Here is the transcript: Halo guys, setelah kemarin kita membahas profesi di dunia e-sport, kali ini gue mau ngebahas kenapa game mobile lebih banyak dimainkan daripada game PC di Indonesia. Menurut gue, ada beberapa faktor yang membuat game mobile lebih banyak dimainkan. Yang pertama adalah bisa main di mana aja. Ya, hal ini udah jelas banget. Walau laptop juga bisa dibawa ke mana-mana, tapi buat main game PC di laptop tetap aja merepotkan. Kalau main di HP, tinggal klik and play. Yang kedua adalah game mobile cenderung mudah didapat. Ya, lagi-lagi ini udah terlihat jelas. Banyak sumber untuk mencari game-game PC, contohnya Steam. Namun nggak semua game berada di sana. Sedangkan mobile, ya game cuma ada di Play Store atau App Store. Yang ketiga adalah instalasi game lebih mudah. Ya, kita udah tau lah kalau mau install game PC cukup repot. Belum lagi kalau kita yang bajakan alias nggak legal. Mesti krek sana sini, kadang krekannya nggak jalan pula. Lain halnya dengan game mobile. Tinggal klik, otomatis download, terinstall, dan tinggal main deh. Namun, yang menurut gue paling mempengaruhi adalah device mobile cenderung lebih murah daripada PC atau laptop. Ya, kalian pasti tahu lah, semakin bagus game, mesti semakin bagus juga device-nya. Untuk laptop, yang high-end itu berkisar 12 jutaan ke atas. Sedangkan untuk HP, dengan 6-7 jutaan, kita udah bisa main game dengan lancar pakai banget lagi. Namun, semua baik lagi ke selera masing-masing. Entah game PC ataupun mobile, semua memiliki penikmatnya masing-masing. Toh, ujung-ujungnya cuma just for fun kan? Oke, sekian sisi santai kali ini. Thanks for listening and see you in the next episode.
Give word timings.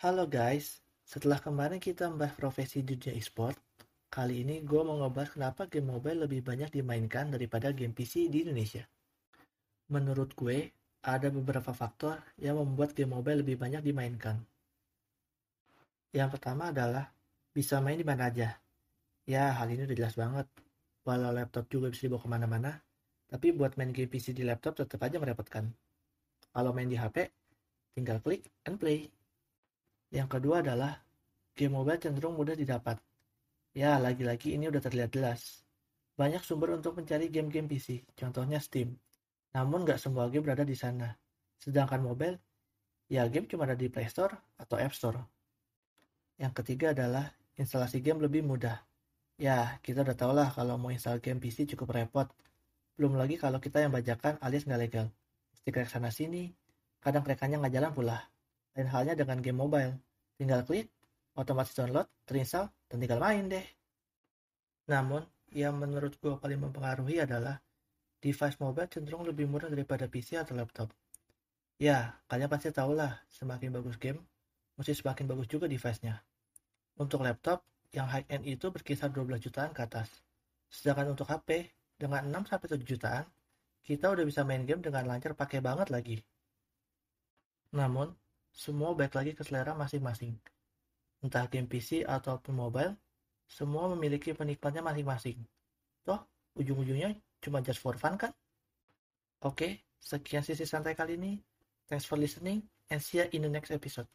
Halo 0.00 0.24
guys, 0.24 0.80
setelah 1.04 1.36
kemarin 1.36 1.76
kita 1.76 2.08
membahas 2.08 2.32
profesi 2.32 2.80
di 2.80 2.96
dunia 2.96 3.20
e-sport, 3.20 3.52
kali 4.08 4.40
ini 4.40 4.64
gue 4.64 4.80
mau 4.80 4.96
ngebahas 4.96 5.36
kenapa 5.36 5.68
game 5.68 5.92
mobile 5.92 6.24
lebih 6.24 6.40
banyak 6.40 6.72
dimainkan 6.72 7.28
daripada 7.28 7.68
game 7.76 7.92
PC 7.92 8.32
di 8.32 8.48
Indonesia. 8.48 8.80
Menurut 9.92 10.32
gue, 10.32 10.72
ada 11.04 11.28
beberapa 11.28 11.76
faktor 11.76 12.16
yang 12.40 12.56
membuat 12.56 12.96
game 12.96 13.12
mobile 13.12 13.44
lebih 13.44 13.60
banyak 13.60 13.84
dimainkan. 13.84 14.40
Yang 16.16 16.28
pertama 16.32 16.72
adalah 16.72 17.12
bisa 17.52 17.84
main 17.84 18.00
di 18.00 18.06
mana 18.08 18.32
aja. 18.32 18.56
Ya, 19.28 19.52
hal 19.52 19.68
ini 19.68 19.84
udah 19.84 19.96
jelas 20.00 20.16
banget. 20.16 20.48
Walau 21.04 21.28
laptop 21.28 21.68
juga 21.68 21.92
bisa 21.92 22.08
dibawa 22.08 22.24
ke 22.24 22.28
mana-mana, 22.32 22.72
tapi 23.28 23.52
buat 23.52 23.76
main 23.76 23.92
game 23.92 24.08
PC 24.08 24.32
di 24.32 24.48
laptop 24.48 24.80
tetap 24.80 24.96
aja 25.04 25.20
merepotkan. 25.20 25.68
Kalau 26.56 26.72
main 26.72 26.88
di 26.88 26.96
HP, 26.96 27.28
tinggal 27.92 28.24
klik 28.24 28.48
and 28.64 28.80
play. 28.80 29.19
Yang 30.10 30.28
kedua 30.38 30.62
adalah 30.62 30.98
game 31.54 31.74
mobile 31.74 32.02
cenderung 32.02 32.34
mudah 32.34 32.58
didapat. 32.58 32.98
Ya, 33.70 33.94
lagi-lagi 34.02 34.58
ini 34.58 34.66
udah 34.66 34.82
terlihat 34.82 35.14
jelas. 35.14 35.62
Banyak 36.18 36.42
sumber 36.42 36.74
untuk 36.74 36.98
mencari 36.98 37.30
game-game 37.30 37.70
PC, 37.70 38.02
contohnya 38.18 38.58
Steam. 38.58 38.98
Namun 39.54 39.86
nggak 39.86 40.02
semua 40.02 40.26
game 40.26 40.42
berada 40.42 40.66
di 40.66 40.74
sana. 40.74 41.14
Sedangkan 41.62 42.02
mobile, 42.02 42.42
ya 43.06 43.30
game 43.30 43.46
cuma 43.46 43.70
ada 43.70 43.78
di 43.78 43.86
Play 43.86 44.10
Store 44.10 44.34
atau 44.58 44.76
App 44.76 44.92
Store. 44.92 45.22
Yang 46.42 46.52
ketiga 46.62 46.90
adalah 46.90 47.30
instalasi 47.54 48.02
game 48.02 48.18
lebih 48.18 48.42
mudah. 48.42 48.82
Ya, 49.40 49.78
kita 49.80 50.02
udah 50.04 50.16
tau 50.18 50.34
lah 50.34 50.50
kalau 50.52 50.76
mau 50.76 50.92
install 50.92 51.22
game 51.22 51.38
PC 51.38 51.70
cukup 51.72 51.94
repot. 51.96 52.28
Belum 52.98 53.16
lagi 53.16 53.40
kalau 53.40 53.56
kita 53.56 53.80
yang 53.80 53.94
bajakan 53.94 54.36
alias 54.42 54.66
nggak 54.66 54.80
legal. 54.82 55.06
Mesti 55.54 55.68
krek 55.72 55.88
sana 55.88 56.12
sini, 56.12 56.52
kadang 57.00 57.24
krekannya 57.24 57.62
nggak 57.62 57.74
jalan 57.78 57.92
pula. 57.96 58.18
Lain 58.76 58.88
halnya 58.90 59.14
dengan 59.18 59.42
game 59.42 59.58
mobile. 59.58 59.98
Tinggal 60.38 60.62
klik, 60.64 60.88
otomatis 61.36 61.74
download, 61.74 62.06
terinstall, 62.24 62.70
dan 62.86 62.96
tinggal 63.02 63.20
main 63.20 63.46
deh. 63.50 63.66
Namun, 64.90 65.22
yang 65.50 65.78
menurut 65.78 66.14
gue 66.18 66.34
paling 66.38 66.58
mempengaruhi 66.62 67.22
adalah 67.22 67.58
device 68.22 68.58
mobile 68.60 68.86
cenderung 68.86 69.26
lebih 69.26 69.50
murah 69.50 69.66
daripada 69.66 70.06
PC 70.06 70.38
atau 70.38 70.54
laptop. 70.54 70.92
Ya, 71.80 72.20
kalian 72.28 72.52
pasti 72.52 72.68
tahu 72.68 72.92
lah, 72.92 73.24
semakin 73.32 73.72
bagus 73.72 73.96
game, 73.96 74.20
mesti 74.76 74.92
semakin 74.92 75.24
bagus 75.24 75.48
juga 75.48 75.64
device-nya. 75.64 76.20
Untuk 77.00 77.24
laptop, 77.24 77.64
yang 77.90 78.06
high-end 78.06 78.46
itu 78.46 78.70
berkisar 78.70 79.10
12 79.10 79.40
jutaan 79.40 79.72
ke 79.72 79.82
atas. 79.82 80.12
Sedangkan 80.70 81.16
untuk 81.16 81.26
HP, 81.26 81.72
dengan 81.96 82.22
6-7 82.28 82.84
jutaan, 82.84 83.26
kita 83.80 84.12
udah 84.12 84.22
bisa 84.28 84.44
main 84.44 84.62
game 84.68 84.84
dengan 84.84 85.08
lancar 85.08 85.32
pakai 85.34 85.64
banget 85.64 85.88
lagi. 85.88 86.20
Namun, 87.72 88.12
semua 88.50 88.92
baik 88.92 89.14
lagi 89.16 89.32
ke 89.32 89.42
selera 89.46 89.72
masing-masing. 89.72 90.34
Entah 91.22 91.46
game 91.46 91.68
PC 91.68 92.04
ataupun 92.04 92.56
mobile, 92.56 92.94
semua 93.46 93.90
memiliki 93.94 94.34
penikmatnya 94.34 94.84
masing-masing. 94.84 95.38
Toh, 96.06 96.20
ujung-ujungnya 96.58 97.14
cuma 97.40 97.64
just 97.64 97.80
for 97.80 97.96
fun 97.96 98.14
kan? 98.20 98.32
Oke, 99.40 99.82
sekian 100.00 100.44
sisi 100.44 100.68
santai 100.68 100.92
kali 100.92 101.16
ini. 101.16 101.40
Thanks 101.88 102.06
for 102.06 102.20
listening 102.20 102.62
and 102.92 103.00
see 103.00 103.18
you 103.18 103.26
in 103.32 103.42
the 103.42 103.50
next 103.50 103.72
episode. 103.72 104.06